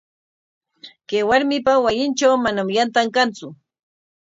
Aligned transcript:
Kay 1.07 1.23
warmipa 1.29 1.73
wasintraw 1.83 2.35
manam 2.43 2.67
yantan 2.75 3.07
kantsu. 3.15 3.47